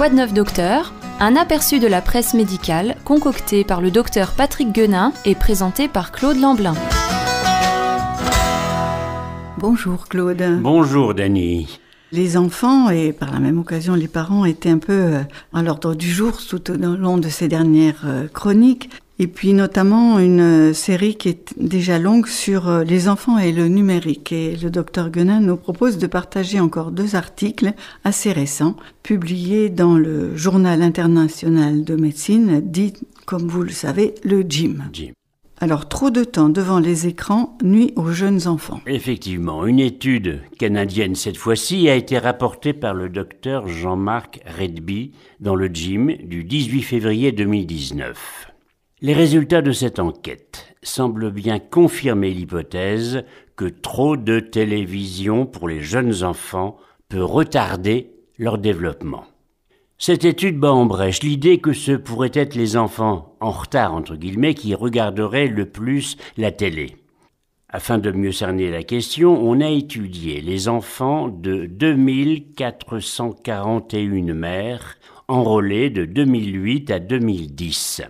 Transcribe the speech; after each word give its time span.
Quoi 0.00 0.08
de 0.08 0.14
neuf 0.14 0.32
docteur? 0.32 0.94
Un 1.20 1.36
aperçu 1.36 1.78
de 1.78 1.86
la 1.86 2.00
presse 2.00 2.32
médicale 2.32 2.96
concocté 3.04 3.64
par 3.64 3.82
le 3.82 3.90
docteur 3.90 4.32
Patrick 4.32 4.72
Guenin 4.72 5.12
et 5.26 5.34
présenté 5.34 5.88
par 5.88 6.10
Claude 6.10 6.38
Lamblin. 6.38 6.72
Bonjour 9.58 10.08
Claude. 10.08 10.58
Bonjour 10.62 11.12
Dany. 11.12 11.78
Les 12.12 12.38
enfants 12.38 12.88
et 12.88 13.12
par 13.12 13.30
la 13.30 13.40
même 13.40 13.58
occasion 13.58 13.94
les 13.94 14.08
parents 14.08 14.46
étaient 14.46 14.70
un 14.70 14.78
peu 14.78 14.92
euh, 14.92 15.20
à 15.52 15.62
l'ordre 15.62 15.94
du 15.94 16.08
jour 16.08 16.38
tout 16.48 16.70
au 16.70 16.76
long 16.76 17.18
de 17.18 17.28
ces 17.28 17.48
dernières 17.48 18.06
euh, 18.06 18.26
chroniques. 18.26 18.88
Et 19.22 19.26
puis 19.26 19.52
notamment 19.52 20.18
une 20.18 20.40
euh, 20.40 20.72
série 20.72 21.14
qui 21.14 21.28
est 21.28 21.54
déjà 21.58 21.98
longue 21.98 22.26
sur 22.26 22.68
les 22.80 23.08
enfants 23.08 23.38
et 23.38 23.52
le 23.52 23.68
numérique. 23.68 24.32
Et 24.32 24.56
le 24.56 24.70
docteur 24.70 25.10
Guenin 25.10 25.40
nous 25.40 25.56
propose 25.56 25.98
de 25.98 26.06
partager 26.06 26.58
encore 26.58 26.90
deux 26.90 27.14
articles 27.14 27.74
assez 28.02 28.32
récents, 28.32 28.76
publiés 29.02 29.68
dans 29.68 29.96
le 29.96 30.34
Journal 30.36 30.80
international 30.80 31.84
de 31.84 31.96
médecine, 31.96 32.62
dit, 32.64 32.94
comme 33.26 33.46
vous 33.46 33.62
le 33.62 33.70
savez, 33.70 34.14
le. 34.24 34.42
Jim. 34.48 34.78
Alors, 35.62 35.90
trop 35.90 36.08
de 36.08 36.24
temps 36.24 36.48
devant 36.48 36.80
les 36.80 37.06
écrans 37.06 37.58
nuit 37.62 37.92
aux 37.94 38.12
jeunes 38.12 38.46
enfants. 38.48 38.80
Effectivement, 38.86 39.66
une 39.66 39.78
étude 39.78 40.40
canadienne 40.58 41.14
cette 41.14 41.36
fois-ci 41.36 41.90
a 41.90 41.94
été 41.94 42.16
rapportée 42.16 42.72
par 42.72 42.94
le 42.94 43.10
docteur 43.10 43.68
Jean-Marc 43.68 44.40
Redby 44.46 45.12
dans 45.38 45.54
le 45.54 45.66
GYM 45.66 46.16
du 46.24 46.44
18 46.44 46.80
février 46.80 47.32
2019. 47.32 48.49
Les 49.02 49.14
résultats 49.14 49.62
de 49.62 49.72
cette 49.72 49.98
enquête 49.98 50.76
semblent 50.82 51.30
bien 51.30 51.58
confirmer 51.58 52.34
l'hypothèse 52.34 53.24
que 53.56 53.64
trop 53.64 54.18
de 54.18 54.40
télévision 54.40 55.46
pour 55.46 55.70
les 55.70 55.80
jeunes 55.80 56.22
enfants 56.22 56.76
peut 57.08 57.24
retarder 57.24 58.10
leur 58.38 58.58
développement. 58.58 59.24
Cette 59.96 60.26
étude 60.26 60.58
bat 60.58 60.74
en 60.74 60.84
brèche 60.84 61.22
l'idée 61.22 61.60
que 61.60 61.72
ce 61.72 61.92
pourraient 61.92 62.30
être 62.34 62.54
les 62.54 62.76
enfants 62.76 63.36
en 63.40 63.52
retard, 63.52 63.94
entre 63.94 64.16
guillemets, 64.16 64.52
qui 64.52 64.74
regarderaient 64.74 65.46
le 65.46 65.64
plus 65.64 66.18
la 66.36 66.52
télé. 66.52 66.98
Afin 67.70 67.96
de 67.96 68.10
mieux 68.10 68.32
cerner 68.32 68.70
la 68.70 68.82
question, 68.82 69.42
on 69.42 69.62
a 69.62 69.70
étudié 69.70 70.42
les 70.42 70.68
enfants 70.68 71.28
de 71.28 71.64
2441 71.64 74.34
mères 74.34 74.98
enrôlés 75.26 75.88
de 75.88 76.04
2008 76.04 76.90
à 76.90 76.98
2010. 76.98 78.02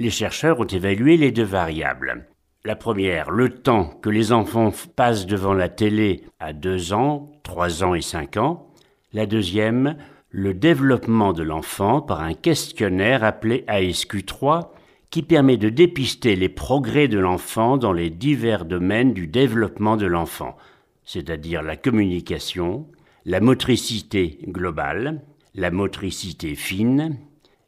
Les 0.00 0.10
chercheurs 0.10 0.60
ont 0.60 0.64
évalué 0.64 1.16
les 1.16 1.32
deux 1.32 1.42
variables. 1.42 2.28
La 2.64 2.76
première, 2.76 3.32
le 3.32 3.48
temps 3.48 3.86
que 4.00 4.08
les 4.08 4.30
enfants 4.30 4.70
passent 4.94 5.26
devant 5.26 5.54
la 5.54 5.68
télé 5.68 6.22
à 6.38 6.52
2 6.52 6.92
ans, 6.92 7.32
3 7.42 7.82
ans 7.82 7.94
et 7.96 8.00
5 8.00 8.36
ans. 8.36 8.72
La 9.12 9.26
deuxième, 9.26 9.96
le 10.30 10.54
développement 10.54 11.32
de 11.32 11.42
l'enfant 11.42 12.00
par 12.00 12.20
un 12.20 12.34
questionnaire 12.34 13.24
appelé 13.24 13.64
ASQ3 13.66 14.68
qui 15.10 15.22
permet 15.24 15.56
de 15.56 15.68
dépister 15.68 16.36
les 16.36 16.48
progrès 16.48 17.08
de 17.08 17.18
l'enfant 17.18 17.76
dans 17.76 17.92
les 17.92 18.10
divers 18.10 18.66
domaines 18.66 19.14
du 19.14 19.26
développement 19.26 19.96
de 19.96 20.06
l'enfant, 20.06 20.56
c'est-à-dire 21.02 21.60
la 21.60 21.76
communication, 21.76 22.86
la 23.24 23.40
motricité 23.40 24.38
globale, 24.46 25.22
la 25.56 25.72
motricité 25.72 26.54
fine, 26.54 27.18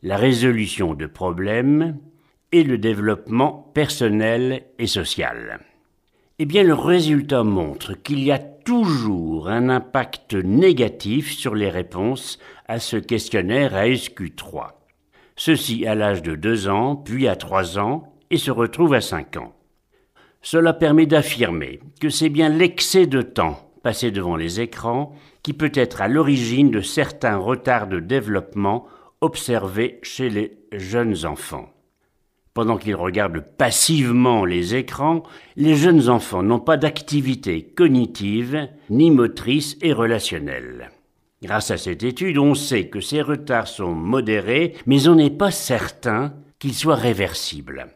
la 0.05 0.17
résolution 0.17 0.95
de 0.95 1.07
problèmes 1.07 1.99
et 2.53 2.65
le 2.65 2.79
développement 2.79 3.71
personnel 3.75 4.65
et 4.79 4.87
social. 4.87 5.61
Eh 6.39 6.47
bien, 6.47 6.63
le 6.63 6.75
résultat 6.75 7.45
montre 7.45 7.95
qu'il 7.95 8.23
y 8.23 8.33
a 8.33 8.39
toujours 8.39 9.49
un 9.49 9.69
impact 9.69 10.35
négatif 10.35 11.33
sur 11.33 11.55
les 11.55 11.71
réponses 11.71 12.39
à 12.67 12.79
ce 12.79 12.97
questionnaire 12.97 13.75
ASQ3. 13.75 14.69
Ceci 15.37 15.87
à 15.87 15.95
l'âge 15.95 16.23
de 16.23 16.35
2 16.35 16.69
ans, 16.69 16.97
puis 16.97 17.29
à 17.29 17.37
3 17.37 17.79
ans, 17.79 18.15
et 18.31 18.39
se 18.39 18.51
retrouve 18.51 18.95
à 18.95 19.01
5 19.01 19.37
ans. 19.37 19.55
Cela 20.43 20.73
permet 20.73 21.07
d'affirmer 21.07 21.81
que 22.01 22.09
c'est 22.09 22.29
bien 22.29 22.49
l'excès 22.49 23.07
de 23.07 23.23
temps 23.23 23.71
passé 23.83 24.11
devant 24.11 24.37
les 24.37 24.61
écrans 24.61 25.15
qui 25.43 25.53
peut 25.53 25.73
être 25.75 26.01
à 26.01 26.09
l'origine 26.09 26.71
de 26.71 26.81
certains 26.81 27.37
retards 27.37 27.89
de 27.89 28.01
développement 28.01 28.87
observés 29.21 29.99
chez 30.03 30.31
les 30.31 30.59
jeunes 30.73 31.27
enfants. 31.27 31.71
Pendant 32.61 32.77
qu'ils 32.77 32.95
regardent 32.95 33.43
passivement 33.57 34.45
les 34.45 34.75
écrans, 34.75 35.23
les 35.57 35.77
jeunes 35.77 36.11
enfants 36.11 36.43
n'ont 36.43 36.61
pas 36.61 36.77
d'activité 36.77 37.63
cognitive, 37.63 38.69
ni 38.91 39.11
motrice 39.11 39.79
et 39.81 39.95
relationnelle. 39.95 40.91
Grâce 41.43 41.71
à 41.71 41.79
cette 41.79 42.03
étude, 42.03 42.37
on 42.37 42.55
sait 42.55 42.89
que 42.89 43.01
ces 43.01 43.23
retards 43.23 43.67
sont 43.67 43.95
modérés, 43.95 44.75
mais 44.85 45.09
on 45.09 45.15
n'est 45.15 45.31
pas 45.31 45.51
certain 45.51 46.35
qu'ils 46.59 46.75
soient 46.75 46.97
réversibles. 46.97 47.87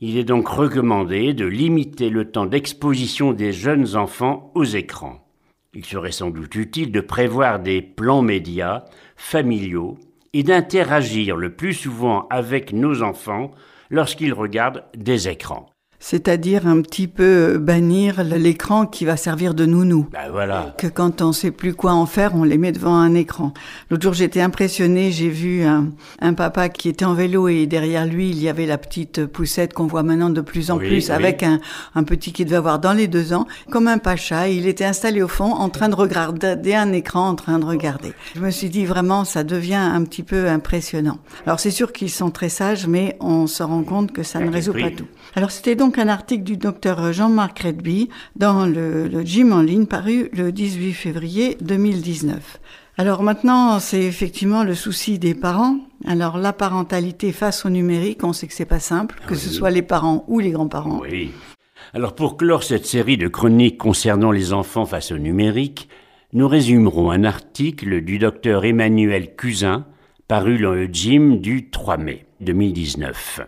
Il 0.00 0.16
est 0.16 0.22
donc 0.22 0.46
recommandé 0.46 1.34
de 1.34 1.46
limiter 1.46 2.08
le 2.08 2.30
temps 2.30 2.46
d'exposition 2.46 3.32
des 3.32 3.52
jeunes 3.52 3.96
enfants 3.96 4.52
aux 4.54 4.62
écrans. 4.62 5.26
Il 5.74 5.84
serait 5.84 6.12
sans 6.12 6.30
doute 6.30 6.54
utile 6.54 6.92
de 6.92 7.00
prévoir 7.00 7.58
des 7.58 7.82
plans 7.82 8.22
médias 8.22 8.84
familiaux 9.16 9.98
et 10.34 10.44
d'interagir 10.44 11.36
le 11.36 11.56
plus 11.56 11.74
souvent 11.74 12.28
avec 12.30 12.72
nos 12.72 13.02
enfants 13.02 13.50
lorsqu'ils 13.90 14.32
regardent 14.32 14.84
des 14.94 15.28
écrans. 15.28 15.70
C'est-à-dire 16.00 16.66
un 16.66 16.80
petit 16.80 17.08
peu 17.08 17.58
bannir 17.58 18.22
l'écran 18.22 18.86
qui 18.86 19.04
va 19.04 19.16
servir 19.16 19.52
de 19.54 19.66
nounou. 19.66 20.06
Ben 20.12 20.30
voilà. 20.30 20.74
Que 20.78 20.86
quand 20.86 21.22
on 21.22 21.32
sait 21.32 21.50
plus 21.50 21.74
quoi 21.74 21.92
en 21.92 22.06
faire, 22.06 22.34
on 22.36 22.44
les 22.44 22.56
met 22.56 22.70
devant 22.70 22.94
un 22.94 23.14
écran. 23.14 23.52
L'autre 23.90 24.04
jour, 24.04 24.12
j'étais 24.12 24.40
impressionnée, 24.40 25.10
j'ai 25.10 25.28
vu 25.28 25.64
un, 25.64 25.88
un, 26.20 26.34
papa 26.34 26.68
qui 26.68 26.88
était 26.88 27.04
en 27.04 27.14
vélo 27.14 27.48
et 27.48 27.66
derrière 27.66 28.06
lui, 28.06 28.30
il 28.30 28.40
y 28.40 28.48
avait 28.48 28.66
la 28.66 28.78
petite 28.78 29.26
poussette 29.26 29.72
qu'on 29.74 29.86
voit 29.88 30.04
maintenant 30.04 30.30
de 30.30 30.40
plus 30.40 30.70
en 30.70 30.78
Oui, 30.78 30.86
plus 30.86 31.06
oui. 31.08 31.10
avec 31.10 31.42
un, 31.42 31.58
un 31.96 32.04
petit 32.04 32.32
qui 32.32 32.44
devait 32.44 32.56
avoir 32.56 32.78
dans 32.78 32.92
les 32.92 33.08
deux 33.08 33.32
ans, 33.32 33.46
comme 33.70 33.88
un 33.88 33.98
pacha. 33.98 34.48
Il 34.48 34.68
était 34.68 34.84
installé 34.84 35.20
au 35.22 35.28
fond 35.28 35.52
en 35.52 35.68
train 35.68 35.88
de 35.88 35.96
regarder 35.96 36.74
un 36.74 36.92
écran, 36.92 37.28
en 37.28 37.34
train 37.34 37.58
de 37.58 37.64
regarder. 37.64 38.12
Je 38.36 38.40
me 38.40 38.50
suis 38.50 38.68
dit 38.70 38.86
vraiment, 38.86 39.24
ça 39.24 39.42
devient 39.42 39.74
un 39.74 40.04
petit 40.04 40.22
peu 40.22 40.48
impressionnant. 40.48 41.18
Alors 41.44 41.58
c'est 41.58 41.72
sûr 41.72 41.92
qu'ils 41.92 42.10
sont 42.10 42.30
très 42.30 42.48
sages, 42.50 42.86
mais 42.86 43.16
on 43.20 43.48
se 43.48 43.62
rend 43.64 43.82
compte 43.82 44.12
que 44.12 44.22
ça 44.22 44.38
ne 44.38 44.46
Ah, 44.48 44.52
résout 44.52 44.72
pas 44.74 44.90
tout. 44.90 45.06
Alors 45.34 45.50
c'était 45.50 45.74
donc 45.74 45.87
un 45.96 46.08
article 46.08 46.42
du 46.42 46.56
docteur 46.56 47.12
Jean-Marc 47.12 47.60
Redby 47.60 48.08
dans 48.36 48.66
le, 48.66 49.08
le 49.08 49.22
Gym 49.22 49.52
en 49.52 49.62
ligne 49.62 49.86
paru 49.86 50.28
le 50.32 50.52
18 50.52 50.92
février 50.92 51.56
2019. 51.60 52.60
Alors 52.98 53.22
maintenant, 53.22 53.78
c'est 53.78 54.02
effectivement 54.02 54.64
le 54.64 54.74
souci 54.74 55.18
des 55.18 55.34
parents. 55.34 55.78
Alors 56.04 56.36
la 56.36 56.52
parentalité 56.52 57.32
face 57.32 57.64
au 57.64 57.70
numérique, 57.70 58.24
on 58.24 58.32
sait 58.32 58.48
que 58.48 58.54
c'est 58.54 58.64
pas 58.64 58.80
simple, 58.80 59.20
que 59.26 59.34
ce 59.36 59.48
Oui. 59.48 59.54
soit 59.54 59.70
les 59.70 59.82
parents 59.82 60.24
ou 60.28 60.40
les 60.40 60.50
grands-parents. 60.50 61.00
Oui. 61.00 61.30
Alors 61.94 62.14
pour 62.14 62.36
clore 62.36 62.64
cette 62.64 62.86
série 62.86 63.16
de 63.16 63.28
chroniques 63.28 63.78
concernant 63.78 64.32
les 64.32 64.52
enfants 64.52 64.84
face 64.84 65.12
au 65.12 65.18
numérique, 65.18 65.88
nous 66.32 66.48
résumerons 66.48 67.10
un 67.10 67.24
article 67.24 68.02
du 68.02 68.18
docteur 68.18 68.64
Emmanuel 68.64 69.34
Cusin 69.36 69.86
paru 70.26 70.58
dans 70.58 70.72
le 70.72 70.86
gym 70.86 71.40
du 71.40 71.70
3 71.70 71.96
mai 71.96 72.26
2019. 72.40 73.40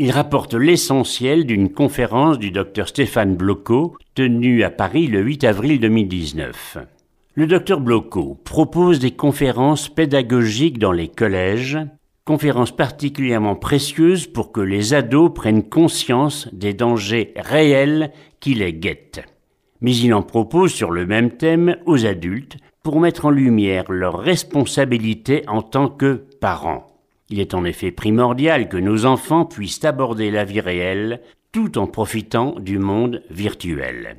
Il 0.00 0.10
rapporte 0.10 0.54
l'essentiel 0.54 1.46
d'une 1.46 1.72
conférence 1.72 2.40
du 2.40 2.50
docteur 2.50 2.88
Stéphane 2.88 3.36
Bloco 3.36 3.96
tenue 4.16 4.64
à 4.64 4.70
Paris 4.70 5.06
le 5.06 5.20
8 5.20 5.44
avril 5.44 5.78
2019. 5.78 6.78
Le 7.36 7.46
docteur 7.46 7.80
Bloco 7.80 8.36
propose 8.42 8.98
des 8.98 9.12
conférences 9.12 9.88
pédagogiques 9.88 10.80
dans 10.80 10.90
les 10.90 11.06
collèges, 11.06 11.78
conférences 12.24 12.74
particulièrement 12.74 13.54
précieuses 13.54 14.26
pour 14.26 14.50
que 14.50 14.60
les 14.60 14.94
ados 14.94 15.32
prennent 15.32 15.68
conscience 15.68 16.48
des 16.52 16.74
dangers 16.74 17.32
réels 17.36 18.10
qui 18.40 18.54
les 18.54 18.74
guettent. 18.74 19.24
Mais 19.80 19.94
il 19.94 20.12
en 20.12 20.22
propose 20.22 20.72
sur 20.72 20.90
le 20.90 21.06
même 21.06 21.30
thème 21.30 21.76
aux 21.86 22.04
adultes 22.04 22.56
pour 22.82 22.98
mettre 22.98 23.26
en 23.26 23.30
lumière 23.30 23.92
leurs 23.92 24.18
responsabilités 24.18 25.44
en 25.46 25.62
tant 25.62 25.88
que 25.88 26.24
parents. 26.40 26.93
Il 27.30 27.40
est 27.40 27.54
en 27.54 27.64
effet 27.64 27.90
primordial 27.90 28.68
que 28.68 28.76
nos 28.76 29.06
enfants 29.06 29.44
puissent 29.44 29.84
aborder 29.84 30.30
la 30.30 30.44
vie 30.44 30.60
réelle 30.60 31.20
tout 31.52 31.78
en 31.78 31.86
profitant 31.86 32.58
du 32.58 32.78
monde 32.78 33.22
virtuel. 33.30 34.16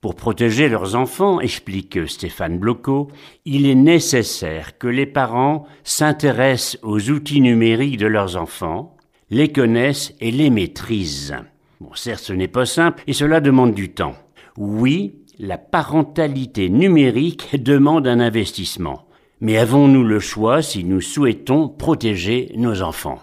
Pour 0.00 0.14
protéger 0.14 0.68
leurs 0.68 0.94
enfants, 0.94 1.40
explique 1.40 2.06
Stéphane 2.06 2.58
Bloco, 2.58 3.08
il 3.44 3.66
est 3.66 3.74
nécessaire 3.74 4.78
que 4.78 4.86
les 4.86 5.06
parents 5.06 5.66
s'intéressent 5.84 6.78
aux 6.82 7.10
outils 7.10 7.40
numériques 7.40 7.96
de 7.96 8.06
leurs 8.06 8.36
enfants, 8.36 8.96
les 9.30 9.50
connaissent 9.50 10.14
et 10.20 10.30
les 10.30 10.50
maîtrisent. 10.50 11.34
Bon, 11.80 11.90
certes, 11.94 12.22
ce 12.24 12.32
n'est 12.32 12.46
pas 12.46 12.66
simple 12.66 13.02
et 13.06 13.12
cela 13.12 13.40
demande 13.40 13.74
du 13.74 13.90
temps. 13.90 14.14
Oui, 14.56 15.24
la 15.38 15.58
parentalité 15.58 16.68
numérique 16.68 17.62
demande 17.62 18.06
un 18.06 18.20
investissement. 18.20 19.05
Mais 19.40 19.58
avons-nous 19.58 20.02
le 20.02 20.18
choix 20.18 20.62
si 20.62 20.82
nous 20.82 21.02
souhaitons 21.02 21.68
protéger 21.68 22.52
nos 22.56 22.80
enfants? 22.80 23.20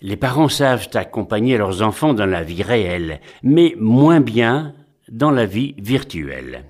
Les 0.00 0.16
parents 0.16 0.48
savent 0.48 0.88
accompagner 0.94 1.58
leurs 1.58 1.82
enfants 1.82 2.14
dans 2.14 2.26
la 2.26 2.44
vie 2.44 2.62
réelle, 2.62 3.20
mais 3.42 3.74
moins 3.76 4.20
bien 4.20 4.74
dans 5.10 5.32
la 5.32 5.46
vie 5.46 5.74
virtuelle. 5.78 6.64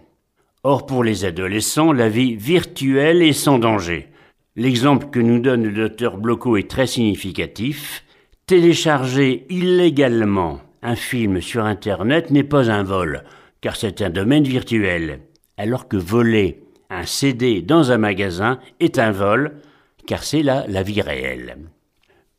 Or, 0.63 0.87
pour 0.87 1.05
les 1.05 1.27
adolescents, 1.27 1.93
la 1.93 2.09
vie 2.09 2.35
virtuelle 2.35 3.23
est 3.23 3.35
sans 3.35 3.59
danger. 3.59 4.09
L'exemple 4.57 5.11
que 5.11 5.21
nous 5.21 5.39
donne 5.39 5.65
le 5.65 5.73
docteur 5.73 6.17
Bloco 6.17 6.57
est 6.57 6.69
très 6.69 6.87
significatif. 6.87 8.05
Télécharger 8.47 9.47
illégalement 9.51 10.61
un 10.83 10.97
film 10.97 11.41
sur 11.43 11.65
Internet 11.65 12.31
n'est 12.31 12.43
pas 12.43 12.71
un 12.71 12.83
vol, 12.83 13.23
car 13.61 13.77
c'est 13.77 14.01
un 14.03 14.11
domaine 14.11 14.45
virtuel, 14.45 15.21
alors 15.57 15.89
que 15.89 15.99
voler 15.99 16.63
un 16.91 17.07
CD 17.07 17.63
dans 17.63 17.93
un 17.93 17.99
magasin 17.99 18.59
est 18.81 18.99
un 18.99 19.13
vol, 19.13 19.61
car 20.07 20.23
c'est 20.25 20.43
là 20.43 20.65
la 20.69 20.83
vie 20.83 21.01
réelle. 21.01 21.57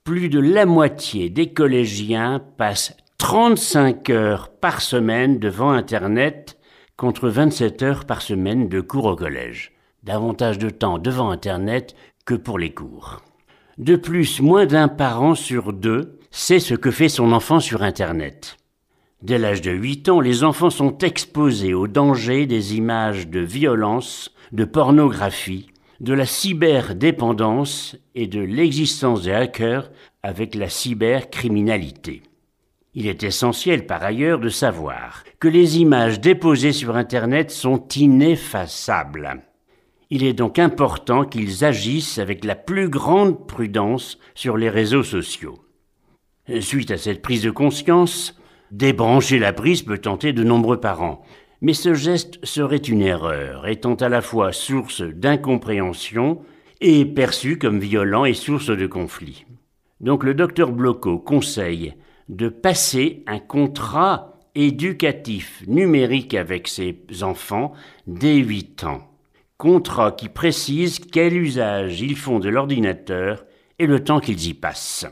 Plus 0.04 0.30
de 0.30 0.40
la 0.40 0.66
moitié 0.66 1.30
des 1.30 1.54
collégiens 1.54 2.44
passent 2.58 2.96
35 3.18 4.10
heures 4.10 4.50
par 4.50 4.82
semaine 4.82 5.40
devant 5.40 5.72
Internet 5.72 6.58
contre 6.98 7.30
27 7.30 7.84
heures 7.84 8.06
par 8.06 8.22
semaine 8.22 8.68
de 8.68 8.82
cours 8.82 9.06
au 9.06 9.16
collège. 9.16 9.72
Davantage 10.04 10.58
de 10.58 10.70
temps 10.70 10.98
devant 10.98 11.30
Internet 11.30 11.96
que 12.26 12.34
pour 12.34 12.60
les 12.60 12.74
cours. 12.74 13.22
De 13.78 13.96
plus, 13.96 14.42
moins 14.42 14.66
d'un 14.66 14.88
parent 14.88 15.36
sur 15.36 15.74
deux 15.74 16.20
sait 16.32 16.60
ce 16.60 16.74
que 16.74 16.92
fait 16.92 17.10
son 17.10 17.32
enfant 17.32 17.60
sur 17.60 17.84
Internet. 17.84 18.58
Dès 19.22 19.38
l'âge 19.38 19.62
de 19.62 19.72
8 19.72 20.10
ans, 20.10 20.20
les 20.20 20.44
enfants 20.44 20.72
sont 20.72 20.98
exposés 20.98 21.76
au 21.76 21.88
danger 21.88 22.48
des 22.48 22.76
images 22.76 23.28
de 23.28 23.40
violence, 23.40 24.34
de 24.52 24.66
pornographie, 24.66 25.68
de 26.00 26.14
la 26.14 26.26
cyberdépendance 26.26 27.96
et 28.16 28.26
de 28.26 28.40
l'existence 28.40 29.24
des 29.24 29.32
hackers 29.32 29.92
avec 30.24 30.56
la 30.56 30.70
cybercriminalité. 30.70 32.24
Il 32.96 33.08
est 33.08 33.24
essentiel 33.24 33.86
par 33.86 34.04
ailleurs 34.04 34.40
de 34.40 34.50
savoir 34.50 35.24
que 35.40 35.48
les 35.48 35.78
images 35.78 36.20
déposées 36.20 36.74
sur 36.74 36.96
Internet 36.96 37.52
sont 37.52 37.88
ineffaçables. 37.96 39.44
Il 40.10 40.24
est 40.24 40.34
donc 40.34 40.58
important 40.58 41.26
qu'ils 41.26 41.64
agissent 41.64 42.18
avec 42.18 42.44
la 42.44 42.56
plus 42.56 42.90
grande 42.90 43.48
prudence 43.48 44.18
sur 44.34 44.58
les 44.58 44.70
réseaux 44.70 45.04
sociaux. 45.04 45.60
Suite 46.60 46.92
à 46.92 46.98
cette 46.98 47.22
prise 47.22 47.44
de 47.44 47.52
conscience, 47.52 48.41
débrancher 48.72 49.40
la 49.40 49.54
prise 49.54 49.84
peut 49.84 49.98
tenter 49.98 50.34
de 50.34 50.44
nombreux 50.44 50.80
parents. 50.80 51.22
Mais 51.62 51.74
ce 51.74 51.94
geste 51.94 52.44
serait 52.44 52.78
une 52.78 53.02
erreur, 53.02 53.68
étant 53.68 53.94
à 53.96 54.10
la 54.10 54.22
fois 54.22 54.52
source 54.52 55.02
d'incompréhension 55.02 56.42
et 56.80 57.06
perçu 57.06 57.60
comme 57.60 57.80
violent 57.80 58.26
et 58.26 58.34
source 58.34 58.68
de 58.68 58.88
conflit. 58.88 59.46
Donc 60.00 60.24
le 60.24 60.34
docteur 60.34 60.72
Bloco 60.72 61.20
conseille 61.20 61.94
de 62.30 62.50
passer 62.50 63.24
un 63.28 63.40
contrat 63.40 64.40
éducatif 64.56 65.64
numérique 65.68 66.34
avec 66.34 66.68
ses 66.68 66.98
enfants 67.22 67.74
dès 68.08 68.38
8 68.38 68.86
ans 68.86 69.12
contrat 69.62 70.12
qui 70.12 70.28
précise 70.28 70.98
quel 70.98 71.38
usage 71.38 72.02
ils 72.02 72.18
font 72.18 72.40
de 72.40 72.50
l'ordinateur 72.50 73.46
et 73.78 73.86
le 73.86 74.04
temps 74.04 74.20
qu'ils 74.20 74.48
y 74.48 74.56
passent. 74.56 75.06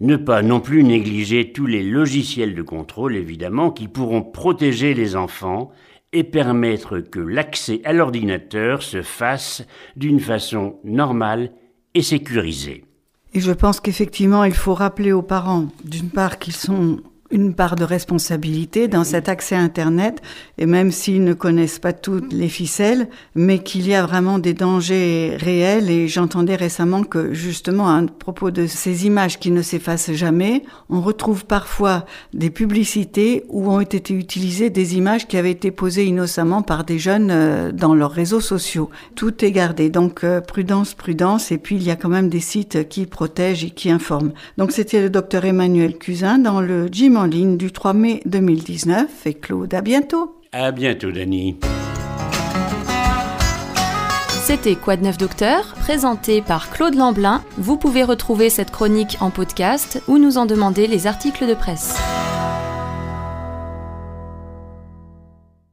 Ne 0.00 0.16
pas 0.16 0.42
non 0.42 0.60
plus 0.60 0.82
négliger 0.82 1.52
tous 1.52 1.66
les 1.66 1.82
logiciels 1.82 2.54
de 2.54 2.62
contrôle, 2.62 3.16
évidemment, 3.16 3.70
qui 3.70 3.86
pourront 3.86 4.22
protéger 4.22 4.92
les 4.92 5.14
enfants 5.14 5.70
et 6.12 6.24
permettre 6.24 7.00
que 7.00 7.20
l'accès 7.20 7.80
à 7.84 7.92
l'ordinateur 7.92 8.82
se 8.82 9.02
fasse 9.02 9.66
d'une 9.96 10.20
façon 10.20 10.76
normale 10.84 11.52
et 11.94 12.02
sécurisée. 12.02 12.84
Et 13.34 13.40
je 13.40 13.52
pense 13.52 13.80
qu'effectivement, 13.80 14.44
il 14.44 14.54
faut 14.54 14.74
rappeler 14.74 15.12
aux 15.12 15.22
parents, 15.22 15.66
d'une 15.84 16.10
part, 16.10 16.38
qu'ils 16.38 16.54
sont 16.54 17.00
une 17.30 17.54
part 17.54 17.76
de 17.76 17.84
responsabilité 17.84 18.86
dans 18.86 19.04
cet 19.04 19.28
accès 19.28 19.56
Internet, 19.56 20.20
et 20.58 20.66
même 20.66 20.92
s'ils 20.92 21.24
ne 21.24 21.32
connaissent 21.32 21.78
pas 21.78 21.92
toutes 21.92 22.32
les 22.32 22.48
ficelles, 22.48 23.08
mais 23.34 23.60
qu'il 23.60 23.88
y 23.88 23.94
a 23.94 24.04
vraiment 24.04 24.38
des 24.38 24.54
dangers 24.54 25.36
réels. 25.38 25.90
Et 25.90 26.06
j'entendais 26.06 26.56
récemment 26.56 27.02
que 27.02 27.32
justement, 27.32 27.88
à 27.88 28.02
propos 28.02 28.50
de 28.50 28.66
ces 28.66 29.06
images 29.06 29.38
qui 29.38 29.50
ne 29.50 29.62
s'effacent 29.62 30.12
jamais, 30.12 30.62
on 30.90 31.00
retrouve 31.00 31.44
parfois 31.44 32.04
des 32.34 32.50
publicités 32.50 33.44
où 33.48 33.70
ont 33.70 33.80
été 33.80 34.14
utilisées 34.14 34.70
des 34.70 34.96
images 34.96 35.26
qui 35.26 35.36
avaient 35.36 35.50
été 35.50 35.70
posées 35.70 36.04
innocemment 36.04 36.62
par 36.62 36.84
des 36.84 36.98
jeunes 36.98 37.30
euh, 37.30 37.72
dans 37.72 37.94
leurs 37.94 38.12
réseaux 38.12 38.40
sociaux. 38.40 38.90
Tout 39.14 39.44
est 39.44 39.52
gardé. 39.52 39.90
Donc 39.90 40.24
euh, 40.24 40.40
prudence, 40.40 40.94
prudence. 40.94 41.52
Et 41.52 41.58
puis 41.58 41.76
il 41.76 41.82
y 41.82 41.90
a 41.90 41.96
quand 41.96 42.08
même 42.08 42.28
des 42.28 42.40
sites 42.40 42.88
qui 42.88 43.06
protègent 43.06 43.64
et 43.64 43.70
qui 43.70 43.90
informent. 43.90 44.32
Donc 44.58 44.72
c'était 44.72 45.00
le 45.00 45.10
docteur 45.10 45.44
Emmanuel 45.44 45.96
Cusin 45.98 46.38
dans 46.38 46.60
le 46.60 46.86
gym 46.88 47.16
en 47.24 47.26
ligne 47.26 47.56
du 47.56 47.72
3 47.72 47.94
mai 47.94 48.20
2019. 48.26 49.26
Et 49.26 49.34
Claude, 49.34 49.72
à 49.72 49.80
bientôt. 49.80 50.36
À 50.52 50.70
bientôt, 50.72 51.10
Dani. 51.10 51.56
C'était 54.42 54.74
Quoi 54.76 54.96
de 54.96 55.04
neuf 55.04 55.16
docteur, 55.16 55.74
présenté 55.80 56.42
par 56.42 56.70
Claude 56.70 56.94
Lamblin. 56.94 57.42
Vous 57.56 57.78
pouvez 57.78 58.04
retrouver 58.04 58.50
cette 58.50 58.70
chronique 58.70 59.16
en 59.20 59.30
podcast 59.30 60.02
ou 60.06 60.18
nous 60.18 60.36
en 60.36 60.44
demander 60.44 60.86
les 60.86 61.06
articles 61.06 61.46
de 61.46 61.54
presse. 61.54 61.96